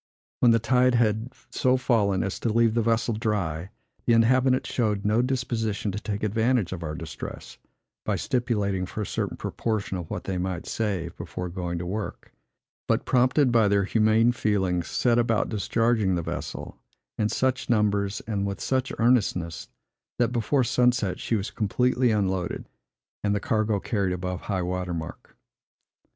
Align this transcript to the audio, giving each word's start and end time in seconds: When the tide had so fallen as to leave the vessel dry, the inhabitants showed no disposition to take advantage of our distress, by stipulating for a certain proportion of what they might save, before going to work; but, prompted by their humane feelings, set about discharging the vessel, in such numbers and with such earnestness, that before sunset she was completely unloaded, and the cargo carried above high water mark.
When 0.39 0.49
the 0.49 0.57
tide 0.57 0.95
had 0.95 1.31
so 1.51 1.77
fallen 1.77 2.23
as 2.23 2.39
to 2.39 2.49
leave 2.51 2.73
the 2.73 2.81
vessel 2.81 3.13
dry, 3.13 3.69
the 4.07 4.13
inhabitants 4.13 4.67
showed 4.67 5.05
no 5.05 5.21
disposition 5.21 5.91
to 5.91 5.99
take 5.99 6.23
advantage 6.23 6.73
of 6.73 6.81
our 6.81 6.95
distress, 6.95 7.59
by 8.03 8.15
stipulating 8.15 8.87
for 8.87 9.03
a 9.03 9.05
certain 9.05 9.37
proportion 9.37 9.97
of 9.99 10.09
what 10.09 10.23
they 10.23 10.39
might 10.39 10.65
save, 10.65 11.15
before 11.17 11.49
going 11.49 11.77
to 11.77 11.85
work; 11.85 12.33
but, 12.87 13.05
prompted 13.05 13.51
by 13.51 13.67
their 13.67 13.83
humane 13.83 14.31
feelings, 14.31 14.87
set 14.87 15.19
about 15.19 15.49
discharging 15.49 16.15
the 16.15 16.23
vessel, 16.23 16.79
in 17.19 17.29
such 17.29 17.69
numbers 17.69 18.21
and 18.25 18.47
with 18.47 18.59
such 18.59 18.91
earnestness, 18.97 19.67
that 20.17 20.29
before 20.31 20.63
sunset 20.63 21.19
she 21.19 21.35
was 21.35 21.51
completely 21.51 22.09
unloaded, 22.09 22.65
and 23.23 23.35
the 23.35 23.39
cargo 23.39 23.79
carried 23.79 24.13
above 24.13 24.41
high 24.41 24.63
water 24.63 24.95
mark. 24.95 25.37